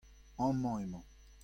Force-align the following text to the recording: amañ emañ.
amañ 0.45 0.75
emañ. 0.83 1.05